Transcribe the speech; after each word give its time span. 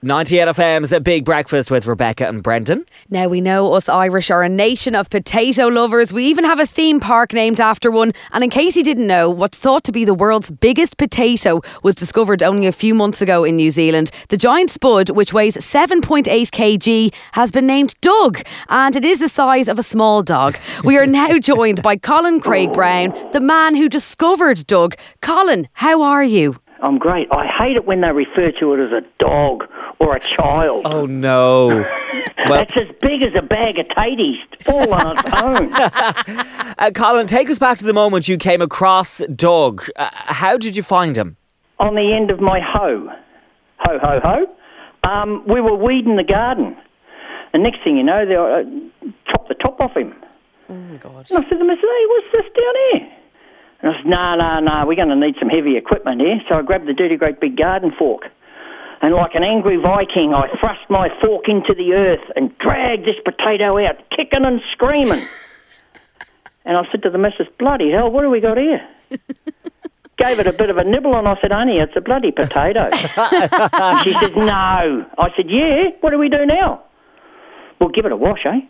98 0.00 0.46
FM's 0.46 0.92
a 0.92 1.00
big 1.00 1.24
breakfast 1.24 1.72
with 1.72 1.84
Rebecca 1.88 2.28
and 2.28 2.40
Brendan. 2.40 2.84
Now 3.10 3.26
we 3.26 3.40
know 3.40 3.72
us 3.72 3.88
Irish 3.88 4.30
are 4.30 4.44
a 4.44 4.48
nation 4.48 4.94
of 4.94 5.10
potato 5.10 5.66
lovers. 5.66 6.12
We 6.12 6.24
even 6.26 6.44
have 6.44 6.60
a 6.60 6.66
theme 6.66 7.00
park 7.00 7.32
named 7.32 7.60
after 7.60 7.90
one. 7.90 8.12
And 8.32 8.44
in 8.44 8.50
case 8.50 8.76
you 8.76 8.84
didn't 8.84 9.08
know, 9.08 9.28
what's 9.28 9.58
thought 9.58 9.82
to 9.84 9.90
be 9.90 10.04
the 10.04 10.14
world's 10.14 10.52
biggest 10.52 10.98
potato 10.98 11.62
was 11.82 11.96
discovered 11.96 12.44
only 12.44 12.68
a 12.68 12.72
few 12.72 12.94
months 12.94 13.20
ago 13.20 13.42
in 13.42 13.56
New 13.56 13.72
Zealand. 13.72 14.12
The 14.28 14.36
giant 14.36 14.70
spud, 14.70 15.10
which 15.10 15.32
weighs 15.32 15.56
7.8 15.56 16.28
kg, 16.28 17.12
has 17.32 17.50
been 17.50 17.66
named 17.66 17.96
Doug, 18.00 18.42
and 18.68 18.94
it 18.94 19.04
is 19.04 19.18
the 19.18 19.28
size 19.28 19.66
of 19.66 19.80
a 19.80 19.82
small 19.82 20.22
dog. 20.22 20.58
We 20.84 20.96
are 20.96 21.06
now 21.06 21.38
joined 21.40 21.82
by 21.82 21.96
Colin 21.96 22.40
Craig 22.40 22.72
Brown, 22.72 23.12
the 23.32 23.40
man 23.40 23.74
who 23.74 23.88
discovered 23.88 24.64
Doug. 24.68 24.94
Colin, 25.20 25.66
how 25.72 26.02
are 26.02 26.22
you? 26.22 26.54
I'm 26.80 26.98
great. 26.98 27.28
I 27.32 27.46
hate 27.46 27.76
it 27.76 27.86
when 27.86 28.00
they 28.02 28.12
refer 28.12 28.52
to 28.60 28.74
it 28.74 28.80
as 28.86 28.92
a 28.92 29.02
dog 29.18 29.64
or 29.98 30.14
a 30.16 30.20
child. 30.20 30.82
Oh 30.86 31.06
no. 31.06 31.84
Well, 32.48 32.60
That's 32.60 32.72
as 32.76 32.94
big 33.02 33.20
as 33.22 33.34
a 33.36 33.42
bag 33.42 33.78
of 33.80 33.86
taties, 33.88 34.38
all 34.68 34.94
on 34.94 35.18
its 35.18 35.32
own. 35.42 35.72
uh, 36.78 36.90
Colin, 36.94 37.26
take 37.26 37.50
us 37.50 37.58
back 37.58 37.78
to 37.78 37.84
the 37.84 37.92
moment 37.92 38.28
you 38.28 38.38
came 38.38 38.62
across 38.62 39.18
Dog. 39.34 39.84
Uh, 39.96 40.08
how 40.12 40.56
did 40.56 40.76
you 40.76 40.82
find 40.84 41.16
him? 41.18 41.36
on 41.80 41.94
the 41.96 42.12
end 42.16 42.30
of 42.30 42.40
my 42.40 42.60
hoe. 42.60 43.08
Ho, 43.78 43.98
ho, 44.00 44.20
ho. 44.22 45.08
Um, 45.10 45.42
we 45.48 45.60
were 45.60 45.74
weeding 45.76 46.16
the 46.16 46.24
garden. 46.24 46.76
And 47.52 47.62
next 47.64 47.82
thing 47.84 47.96
you 47.96 48.04
know, 48.04 48.24
they 48.24 48.36
uh, 48.36 48.62
chopped 49.30 49.48
the 49.48 49.54
top 49.54 49.80
off 49.80 49.96
him. 49.96 50.14
Oh 50.68 50.74
my 50.74 50.96
God. 50.96 51.26
And 51.30 51.38
I 51.38 51.42
said 51.42 51.50
to 51.50 51.58
them, 51.58 51.70
I 51.70 51.74
said, 51.74 51.82
hey, 51.82 52.06
what's 52.08 52.32
this 52.32 52.52
down 52.54 52.74
here? 52.92 53.12
And 53.88 53.96
I 53.96 54.02
said, 54.02 54.10
no, 54.10 54.36
no, 54.36 54.60
no, 54.60 54.86
we're 54.86 54.96
going 54.96 55.08
to 55.08 55.16
need 55.16 55.36
some 55.40 55.48
heavy 55.48 55.78
equipment 55.78 56.20
here. 56.20 56.42
So 56.46 56.56
I 56.56 56.62
grabbed 56.62 56.86
the 56.86 56.92
dirty 56.92 57.16
great 57.16 57.40
big 57.40 57.56
garden 57.56 57.90
fork. 57.98 58.24
And 59.00 59.14
like 59.14 59.30
an 59.34 59.42
angry 59.42 59.78
Viking, 59.78 60.34
I 60.34 60.48
thrust 60.60 60.80
my 60.90 61.08
fork 61.22 61.48
into 61.48 61.72
the 61.72 61.94
earth 61.94 62.30
and 62.36 62.52
dragged 62.58 63.06
this 63.06 63.16
potato 63.24 63.78
out, 63.78 63.96
kicking 64.14 64.44
and 64.44 64.60
screaming. 64.72 65.24
and 66.66 66.76
I 66.76 66.82
said 66.90 67.02
to 67.04 67.10
the 67.10 67.16
missus, 67.16 67.46
bloody 67.58 67.90
hell, 67.90 68.10
what 68.10 68.20
do 68.20 68.28
we 68.28 68.40
got 68.40 68.58
here? 68.58 68.86
Gave 70.18 70.38
it 70.38 70.46
a 70.46 70.52
bit 70.52 70.68
of 70.68 70.76
a 70.76 70.84
nibble 70.84 71.16
and 71.16 71.26
I 71.26 71.40
said, 71.40 71.50
honey, 71.50 71.78
it's 71.78 71.96
a 71.96 72.02
bloody 72.02 72.32
potato. 72.32 72.90
She 74.04 74.12
said, 74.12 74.36
no. 74.36 75.06
I 75.16 75.28
said, 75.34 75.46
yeah, 75.48 75.96
what 76.02 76.10
do 76.10 76.18
we 76.18 76.28
do 76.28 76.44
now? 76.44 76.82
Well, 77.80 77.88
give 77.88 78.04
it 78.04 78.12
a 78.12 78.16
wash, 78.16 78.44
eh? 78.44 78.60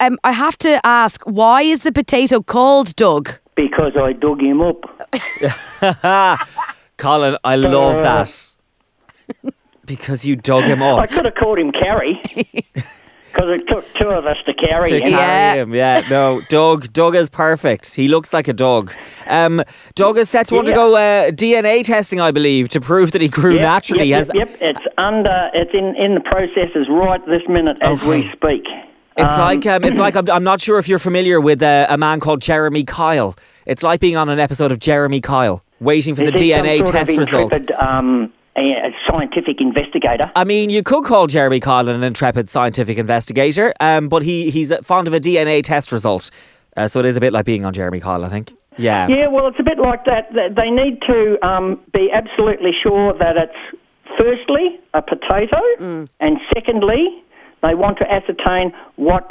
Um, 0.00 0.18
I 0.22 0.32
have 0.32 0.58
to 0.58 0.84
ask, 0.84 1.22
why 1.22 1.62
is 1.62 1.82
the 1.82 1.92
potato 1.92 2.42
called 2.42 2.94
Doug? 2.96 3.38
Because 3.56 3.92
I 3.96 4.12
dug 4.12 4.40
him 4.40 4.60
up. 4.60 4.80
Colin, 6.96 7.36
I 7.44 7.56
love 7.56 8.02
that. 8.02 8.52
Because 9.86 10.24
you 10.24 10.34
dug 10.36 10.64
him 10.64 10.82
up. 10.82 10.98
I 10.98 11.06
could 11.06 11.24
have 11.24 11.34
called 11.34 11.58
him 11.58 11.72
Kerry. 11.72 12.20
Because 13.34 13.60
it 13.60 13.66
took 13.66 13.84
two 13.94 14.10
of 14.10 14.26
us 14.26 14.36
to 14.46 14.54
carry 14.54 14.86
To 14.86 14.96
him. 14.98 15.02
carry 15.02 15.10
Yeah. 15.12 15.54
him, 15.56 15.74
yeah. 15.74 16.02
No, 16.08 16.40
Doug. 16.50 16.92
Doug 16.92 17.16
is 17.16 17.28
perfect. 17.28 17.92
He 17.92 18.06
looks 18.06 18.32
like 18.32 18.46
a 18.46 18.52
dog. 18.52 18.92
Um, 19.26 19.60
Doug 19.96 20.18
is 20.18 20.30
set 20.30 20.46
to 20.46 20.54
Yeah. 20.54 20.58
undergo 20.60 20.94
uh, 20.94 21.30
DNA 21.32 21.82
testing, 21.82 22.20
I 22.20 22.30
believe, 22.30 22.68
to 22.68 22.80
prove 22.80 23.10
that 23.10 23.20
he 23.20 23.26
grew 23.28 23.54
Yep, 23.54 23.60
naturally. 23.62 24.06
Yep, 24.06 24.18
Has 24.18 24.30
yep, 24.34 24.50
yep. 24.50 24.58
It's 24.60 24.86
under. 24.98 25.50
It's 25.52 25.72
in 25.74 25.96
in 25.96 26.14
the 26.14 26.20
processes 26.20 26.86
right 26.88 27.20
this 27.26 27.42
minute 27.48 27.76
as 27.80 28.00
we 28.04 28.30
speak. 28.36 28.64
It's 29.16 29.34
Um, 29.34 29.40
like 29.40 29.66
um, 29.66 29.84
it's 29.84 29.98
like 29.98 30.16
I'm, 30.16 30.28
I'm 30.28 30.44
not 30.44 30.60
sure 30.60 30.78
if 30.78 30.88
you're 30.88 30.98
familiar 30.98 31.40
with 31.40 31.62
uh, 31.62 31.86
a 31.88 31.96
man 31.96 32.20
called 32.20 32.40
Jeremy 32.40 32.84
Kyle. 32.84 33.36
It's 33.66 33.82
like 33.82 34.00
being 34.00 34.16
on 34.16 34.28
an 34.28 34.40
episode 34.40 34.72
of 34.72 34.78
Jeremy 34.78 35.20
Kyle, 35.20 35.62
waiting 35.80 36.14
for 36.14 36.24
the 36.24 36.32
DNA 36.32 36.84
test 36.84 37.16
results. 37.16 37.56
Um, 37.78 38.32
a 38.56 38.90
scientific 39.08 39.60
investigator. 39.60 40.30
I 40.36 40.44
mean, 40.44 40.70
you 40.70 40.82
could 40.82 41.04
call 41.04 41.26
Jeremy 41.26 41.60
Kyle 41.60 41.88
an 41.88 42.02
intrepid 42.04 42.48
scientific 42.48 42.98
investigator, 42.98 43.74
um, 43.80 44.08
but 44.08 44.22
he 44.22 44.50
he's 44.50 44.74
fond 44.84 45.08
of 45.08 45.14
a 45.14 45.20
DNA 45.20 45.62
test 45.62 45.92
result. 45.92 46.30
Uh, 46.76 46.88
so 46.88 47.00
it 47.00 47.06
is 47.06 47.16
a 47.16 47.20
bit 47.20 47.32
like 47.32 47.44
being 47.44 47.64
on 47.64 47.72
Jeremy 47.72 48.00
Kyle, 48.00 48.24
I 48.24 48.28
think. 48.28 48.52
Yeah. 48.76 49.06
Yeah, 49.08 49.28
well, 49.28 49.46
it's 49.46 49.60
a 49.60 49.62
bit 49.62 49.78
like 49.78 50.04
that. 50.06 50.32
that 50.34 50.56
They 50.56 50.70
need 50.70 51.00
to 51.02 51.46
um, 51.46 51.80
be 51.92 52.10
absolutely 52.12 52.72
sure 52.82 53.12
that 53.18 53.36
it's 53.36 53.78
firstly 54.18 54.80
a 54.92 55.02
potato, 55.02 55.60
and 56.20 56.38
secondly, 56.52 57.22
they 57.64 57.74
want 57.74 57.98
to 57.98 58.10
ascertain 58.10 58.72
what 58.96 59.30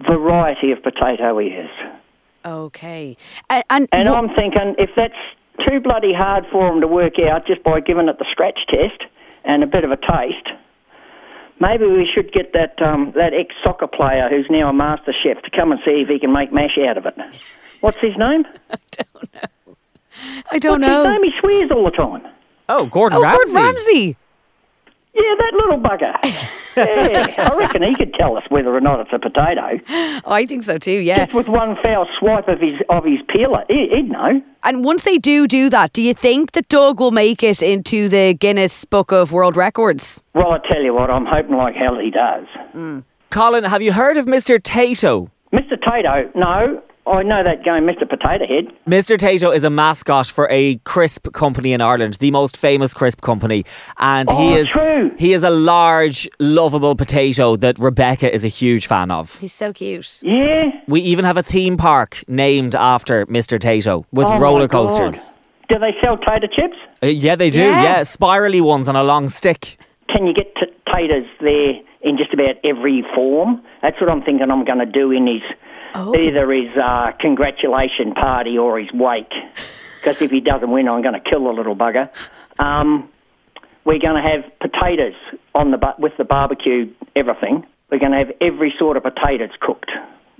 variety 0.00 0.72
of 0.72 0.82
potato 0.82 1.38
he 1.38 1.48
is. 1.48 1.70
Okay. 2.44 3.16
A- 3.50 3.62
And, 3.70 3.88
And 3.92 4.08
wha- 4.08 4.16
I'm 4.16 4.28
thinking 4.34 4.74
if 4.78 4.90
that's 4.96 5.14
too 5.68 5.80
bloody 5.80 6.12
hard 6.14 6.46
for 6.50 6.68
them 6.70 6.80
to 6.80 6.86
work 6.88 7.18
out 7.18 7.46
just 7.46 7.62
by 7.62 7.80
giving 7.80 8.08
it 8.08 8.18
the 8.18 8.24
scratch 8.30 8.58
test 8.68 9.02
and 9.44 9.62
a 9.62 9.66
bit 9.66 9.84
of 9.84 9.90
a 9.90 9.96
taste, 9.96 10.48
maybe 11.60 11.84
we 11.86 12.08
should 12.12 12.32
get 12.32 12.52
that 12.54 12.80
um, 12.82 13.12
that 13.14 13.34
ex 13.34 13.54
soccer 13.62 13.86
player 13.86 14.28
who's 14.30 14.46
now 14.48 14.68
a 14.70 14.72
master 14.72 15.12
chef 15.22 15.42
to 15.42 15.50
come 15.50 15.70
and 15.72 15.80
see 15.84 16.00
if 16.02 16.08
he 16.08 16.18
can 16.18 16.32
make 16.32 16.52
mash 16.52 16.78
out 16.78 16.96
of 16.96 17.04
it. 17.06 17.14
What's 17.82 17.98
his 17.98 18.16
name? 18.16 18.44
I 18.70 18.76
don't 18.98 19.32
know. 19.34 19.40
I 20.50 20.58
don't 20.58 20.80
What's 20.80 20.90
know. 20.90 21.04
his 21.04 21.12
name? 21.12 21.24
He 21.24 21.30
swears 21.40 21.70
all 21.70 21.84
the 21.84 21.90
time. 21.90 22.22
Oh, 22.68 22.86
Gordon 22.86 23.18
Oh, 23.18 23.22
Ramsay. 23.22 23.52
Gordon 23.52 23.62
Ramsay. 23.74 24.16
Yeah, 25.14 25.34
that 25.38 25.52
little 25.54 25.78
bugger. 25.80 26.14
yeah, 26.76 27.50
I 27.52 27.56
reckon 27.56 27.82
he 27.82 27.94
could 27.94 28.14
tell 28.14 28.36
us 28.36 28.44
whether 28.48 28.74
or 28.74 28.80
not 28.80 29.00
it's 29.00 29.10
a 29.12 29.18
potato. 29.18 29.80
I 30.26 30.46
think 30.46 30.62
so 30.62 30.78
too, 30.78 30.98
yeah. 31.00 31.24
Just 31.24 31.34
with 31.34 31.48
one 31.48 31.76
foul 31.76 32.06
swipe 32.18 32.48
of 32.48 32.60
his 32.60 32.74
of 32.88 33.04
his 33.04 33.18
peeler, 33.28 33.64
he, 33.68 33.88
he'd 33.94 34.10
know. 34.10 34.42
And 34.62 34.84
once 34.84 35.04
they 35.04 35.18
do 35.18 35.46
do 35.46 35.70
that, 35.70 35.92
do 35.92 36.02
you 36.02 36.14
think 36.14 36.52
that 36.52 36.68
Doug 36.68 37.00
will 37.00 37.10
make 37.10 37.42
it 37.42 37.62
into 37.62 38.08
the 38.08 38.34
Guinness 38.34 38.84
Book 38.84 39.12
of 39.12 39.32
World 39.32 39.56
Records? 39.56 40.22
Well, 40.34 40.52
I 40.52 40.58
tell 40.68 40.82
you 40.82 40.94
what, 40.94 41.10
I'm 41.10 41.26
hoping 41.26 41.56
like 41.56 41.74
hell 41.74 41.98
he 41.98 42.10
does. 42.10 42.46
Mm. 42.74 43.04
Colin, 43.30 43.64
have 43.64 43.80
you 43.80 43.92
heard 43.92 44.16
of 44.16 44.26
Mr. 44.26 44.58
Tayto? 44.58 45.30
Mr. 45.52 45.78
Tayto, 45.78 46.34
no, 46.34 46.82
I 47.10 47.22
know 47.22 47.42
that 47.42 47.64
game, 47.64 47.84
Mr. 47.84 48.08
Potato 48.08 48.46
Head. 48.46 48.66
Mr. 48.86 49.16
Tayto 49.16 49.54
is 49.54 49.64
a 49.64 49.70
mascot 49.70 50.28
for 50.28 50.46
a 50.50 50.76
crisp 50.84 51.32
company 51.32 51.72
in 51.72 51.80
Ireland, 51.80 52.14
the 52.14 52.30
most 52.30 52.56
famous 52.56 52.94
crisp 52.94 53.20
company, 53.20 53.64
and 53.98 54.30
he 54.30 54.36
Oh, 54.36 54.56
is 54.56 54.68
true. 54.68 55.10
he 55.18 55.32
is 55.32 55.42
a 55.42 55.50
large, 55.50 56.28
lovable 56.38 56.94
potato 56.94 57.56
that 57.56 57.78
Rebecca 57.78 58.32
is 58.32 58.44
a 58.44 58.48
huge 58.48 58.86
fan 58.86 59.10
of. 59.10 59.38
He's 59.40 59.52
so 59.52 59.72
cute. 59.72 60.20
Yeah. 60.22 60.70
We 60.86 61.00
even 61.00 61.24
have 61.24 61.36
a 61.36 61.42
theme 61.42 61.76
park 61.76 62.22
named 62.28 62.74
after 62.76 63.26
Mr. 63.26 63.58
Tayto 63.58 64.04
with 64.12 64.28
Oh, 64.28 64.38
roller 64.38 64.68
coasters. 64.68 65.34
Do 65.68 65.78
they 65.78 65.94
sell 66.02 66.16
tater 66.18 66.48
chips? 66.48 66.76
Uh, 67.02 67.06
yeah, 67.06 67.34
they 67.36 67.50
do. 67.50 67.60
Yeah. 67.60 67.82
Yeah. 67.82 68.02
spirally 68.04 68.60
ones 68.60 68.88
on 68.88 68.96
a 68.96 69.02
long 69.04 69.28
stick. 69.28 69.78
Can 70.14 70.26
you 70.26 70.34
get 70.34 70.52
t- 70.56 70.66
taters 70.92 71.26
there 71.40 71.74
in 72.02 72.18
just 72.18 72.32
about 72.34 72.56
every 72.64 73.04
form? 73.14 73.62
That's 73.82 74.00
what 74.00 74.10
I'm 74.10 74.22
thinking 74.22 74.50
I'm 74.50 74.64
going 74.64 74.78
to 74.80 74.86
do 74.86 75.12
in 75.12 75.26
his 75.26 75.42
Oh. 75.94 76.14
either 76.14 76.50
his 76.52 76.76
uh, 76.76 77.12
congratulation 77.18 78.12
party 78.14 78.56
or 78.58 78.78
his 78.78 78.92
wake. 78.92 79.32
Because 80.00 80.22
if 80.22 80.30
he 80.30 80.40
doesn't 80.40 80.70
win, 80.70 80.88
I'm 80.88 81.02
going 81.02 81.20
to 81.20 81.30
kill 81.30 81.44
the 81.44 81.50
little 81.50 81.76
bugger. 81.76 82.08
Um, 82.58 83.08
we're 83.84 83.98
going 83.98 84.22
to 84.22 84.28
have 84.28 84.50
potatoes 84.60 85.14
on 85.54 85.70
the 85.70 85.78
bu- 85.78 85.98
with 85.98 86.12
the 86.16 86.24
barbecue 86.24 86.92
everything. 87.16 87.66
We're 87.90 87.98
going 87.98 88.12
to 88.12 88.18
have 88.18 88.32
every 88.40 88.72
sort 88.78 88.96
of 88.96 89.02
potatoes 89.02 89.50
cooked. 89.60 89.90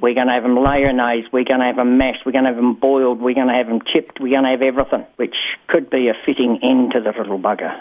We're 0.00 0.14
going 0.14 0.28
to 0.28 0.32
have 0.32 0.44
them 0.44 0.56
lyonnaise. 0.56 1.26
We're 1.32 1.44
going 1.44 1.60
to 1.60 1.66
have 1.66 1.76
them 1.76 1.98
mashed. 1.98 2.24
We're 2.24 2.32
going 2.32 2.44
to 2.44 2.50
have 2.50 2.56
them 2.56 2.74
boiled. 2.74 3.20
We're 3.20 3.34
going 3.34 3.48
to 3.48 3.54
have 3.54 3.66
them 3.66 3.80
chipped. 3.92 4.18
We're 4.20 4.30
going 4.40 4.44
to 4.44 4.50
have 4.50 4.62
everything, 4.62 5.04
which 5.16 5.34
could 5.68 5.90
be 5.90 6.08
a 6.08 6.14
fitting 6.24 6.60
end 6.62 6.92
to 6.92 7.00
the 7.00 7.12
little 7.18 7.38
bugger. 7.38 7.78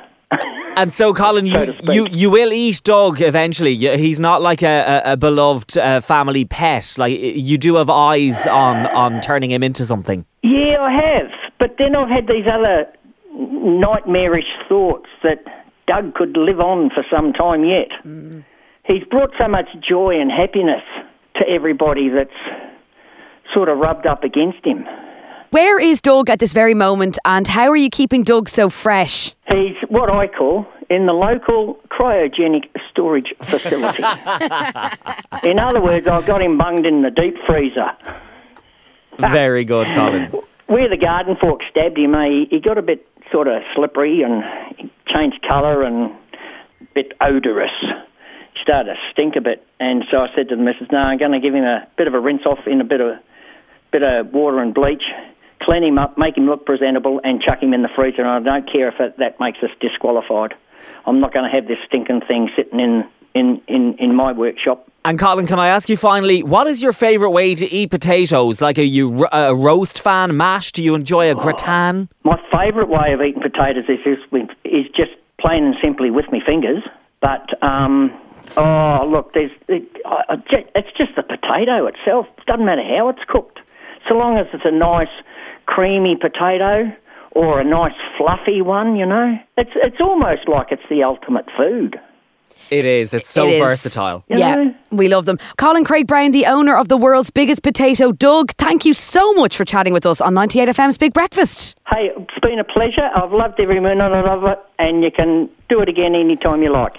And 0.79 0.93
so, 0.93 1.13
Colin, 1.13 1.45
you, 1.45 1.75
you 1.83 2.07
you 2.09 2.29
will 2.31 2.53
eat 2.53 2.81
Doug 2.85 3.21
eventually. 3.21 3.75
He's 3.75 4.17
not 4.17 4.41
like 4.41 4.61
a, 4.63 5.01
a, 5.05 5.11
a 5.13 5.17
beloved 5.17 5.77
uh, 5.77 5.99
family 5.99 6.45
pet. 6.45 6.95
Like 6.97 7.19
you 7.19 7.57
do 7.57 7.75
have 7.75 7.89
eyes 7.89 8.47
on 8.47 8.87
on 8.87 9.19
turning 9.19 9.51
him 9.51 9.61
into 9.61 9.85
something. 9.85 10.25
Yeah, 10.41 10.77
I 10.79 10.91
have. 10.91 11.31
But 11.59 11.75
then 11.77 11.97
I've 11.97 12.07
had 12.07 12.27
these 12.27 12.47
other 12.47 12.87
nightmarish 13.35 14.47
thoughts 14.69 15.09
that 15.21 15.43
Doug 15.85 16.13
could 16.13 16.37
live 16.37 16.61
on 16.61 16.91
for 16.91 17.03
some 17.11 17.33
time 17.33 17.65
yet. 17.65 17.91
He's 18.85 19.03
brought 19.03 19.31
so 19.37 19.49
much 19.49 19.67
joy 19.87 20.15
and 20.17 20.31
happiness 20.31 20.83
to 21.35 21.43
everybody 21.49 22.07
that's 22.07 22.31
sort 23.53 23.67
of 23.67 23.79
rubbed 23.79 24.07
up 24.07 24.23
against 24.23 24.65
him. 24.65 24.85
Where 25.51 25.79
is 25.79 25.99
Doug 25.99 26.29
at 26.29 26.37
this 26.37 26.53
very 26.53 26.75
moment, 26.75 27.17
and 27.25 27.47
how 27.47 27.71
are 27.71 27.75
you 27.75 27.89
keeping 27.89 28.21
Doug 28.21 28.47
so 28.47 28.69
fresh? 28.69 29.33
He's 29.47 29.75
what 29.87 30.07
I 30.07 30.27
call 30.27 30.67
in 30.91 31.07
the 31.07 31.13
local 31.13 31.79
cryogenic 31.89 32.69
storage 32.91 33.33
facility. 33.41 34.03
in 35.43 35.57
other 35.57 35.81
words, 35.81 36.07
I've 36.07 36.27
got 36.27 36.43
him 36.43 36.55
bunged 36.59 36.85
in 36.85 37.01
the 37.01 37.09
deep 37.09 37.35
freezer. 37.47 37.89
Very 39.17 39.65
good, 39.65 39.91
Colin. 39.91 40.31
Where 40.67 40.87
the 40.87 40.97
garden 40.97 41.35
fork 41.35 41.61
stabbed 41.71 41.97
him, 41.97 42.13
eh, 42.13 42.27
he, 42.27 42.47
he 42.51 42.59
got 42.59 42.77
a 42.77 42.83
bit 42.83 43.07
sort 43.31 43.47
of 43.47 43.63
slippery 43.75 44.21
and 44.21 44.43
he 44.77 44.91
changed 45.11 45.43
colour 45.47 45.81
and 45.81 46.11
a 46.81 46.85
bit 46.93 47.13
odorous. 47.27 47.71
He 47.81 48.61
started 48.61 48.93
to 48.93 48.99
stink 49.11 49.35
a 49.35 49.41
bit, 49.41 49.65
and 49.79 50.03
so 50.11 50.17
I 50.17 50.27
said 50.35 50.49
to 50.49 50.55
the 50.55 50.61
missus, 50.61 50.89
"No, 50.91 50.99
I'm 50.99 51.17
going 51.17 51.31
to 51.31 51.39
give 51.39 51.55
him 51.55 51.63
a 51.63 51.87
bit 51.97 52.05
of 52.05 52.13
a 52.13 52.19
rinse 52.19 52.45
off 52.45 52.67
in 52.67 52.81
a 52.81 52.83
bit 52.83 53.01
of 53.01 53.17
bit 53.91 54.03
of 54.03 54.31
water 54.31 54.59
and 54.59 54.73
bleach, 54.73 55.03
clean 55.69 55.83
him 55.83 55.97
up, 55.97 56.17
make 56.17 56.35
him 56.37 56.45
look 56.45 56.65
presentable, 56.65 57.21
and 57.23 57.41
chuck 57.41 57.61
him 57.61 57.73
in 57.73 57.81
the 57.81 57.89
freezer. 57.95 58.23
And 58.23 58.47
I 58.47 58.51
don't 58.51 58.71
care 58.71 58.87
if 58.89 58.99
it, 58.99 59.17
that 59.19 59.39
makes 59.39 59.59
us 59.61 59.69
disqualified." 59.79 60.53
I'm 61.05 61.19
not 61.19 61.33
going 61.33 61.45
to 61.49 61.51
have 61.51 61.67
this 61.67 61.77
stinking 61.87 62.21
thing 62.27 62.49
sitting 62.55 62.79
in, 62.79 63.03
in, 63.33 63.61
in, 63.67 63.95
in 63.99 64.15
my 64.15 64.31
workshop. 64.31 64.87
And 65.05 65.17
Colin, 65.17 65.47
can 65.47 65.59
I 65.59 65.67
ask 65.67 65.89
you 65.89 65.97
finally, 65.97 66.43
what 66.43 66.67
is 66.67 66.81
your 66.81 66.93
favourite 66.93 67.31
way 67.31 67.55
to 67.55 67.65
eat 67.69 67.89
potatoes? 67.91 68.61
Like, 68.61 68.77
are 68.77 68.81
you 68.81 69.27
a 69.31 69.55
roast 69.55 70.01
fan, 70.01 70.35
mash? 70.37 70.71
Do 70.71 70.83
you 70.83 70.95
enjoy 70.95 71.31
a 71.31 71.35
gratin? 71.35 72.09
My 72.23 72.39
favourite 72.51 72.89
way 72.89 73.13
of 73.13 73.21
eating 73.21 73.41
potatoes 73.41 73.85
is 73.87 73.99
just, 74.03 74.31
with- 74.31 74.49
is 74.63 74.85
just 74.95 75.11
plain 75.39 75.63
and 75.63 75.75
simply 75.81 76.11
with 76.11 76.25
my 76.31 76.39
fingers. 76.45 76.83
But 77.21 77.61
um, 77.61 78.11
oh, 78.55 79.05
look, 79.09 79.33
there's 79.33 79.51
it, 79.67 79.83
I, 80.05 80.23
I 80.29 80.35
it's 80.75 80.87
just 80.97 81.15
the 81.17 81.23
potato 81.23 81.87
itself. 81.87 82.27
Doesn't 82.47 82.65
matter 82.65 82.83
how 82.83 83.09
it's 83.09 83.19
cooked, 83.27 83.59
so 84.07 84.15
long 84.15 84.37
as 84.37 84.47
it's 84.53 84.63
a 84.63 84.71
nice 84.71 85.11
creamy 85.73 86.15
potato 86.15 86.91
or 87.31 87.59
a 87.59 87.63
nice 87.63 87.93
fluffy 88.17 88.61
one. 88.61 88.95
You 88.95 89.05
know, 89.05 89.37
it's 89.57 89.71
it's 89.75 90.01
almost 90.01 90.47
like 90.47 90.67
it's 90.71 90.87
the 90.89 91.03
ultimate 91.03 91.45
food. 91.57 91.99
It 92.71 92.85
is. 92.85 93.13
It's 93.15 93.29
so 93.29 93.47
It 93.47 93.53
is. 93.53 93.61
versatile. 93.63 94.23
You 94.27 94.37
Yeah, 94.37 94.55
know? 94.55 94.75
we 94.91 95.07
love 95.07 95.25
them. 95.25 95.39
Colin 95.57 95.83
Craig 95.83 96.05
Brown, 96.05 96.31
the 96.31 96.45
owner 96.45 96.75
of 96.75 96.87
the 96.87 96.97
world's 96.97 97.31
biggest 97.31 97.63
potato, 97.63 98.11
Doug, 98.11 98.51
thank 98.65 98.85
you 98.85 98.93
so 98.93 99.33
much 99.33 99.57
for 99.57 99.65
chatting 99.65 99.91
with 99.93 100.05
us 100.05 100.21
on 100.21 100.33
98FM's 100.35 100.97
Big 100.99 101.13
Breakfast. 101.13 101.75
Hey, 101.89 102.11
it's 102.15 102.39
been 102.43 102.59
a 102.59 102.63
pleasure. 102.63 103.09
I've 103.15 103.31
loved 103.31 103.59
every 103.59 103.79
minute 103.79 104.11
of 104.13 104.43
it, 104.43 104.59
and 104.77 105.03
you 105.03 105.09
can 105.09 105.49
do 105.69 105.81
it 105.81 105.89
again 105.89 106.13
anytime 106.13 106.61
you 106.61 106.71
like. 106.71 106.93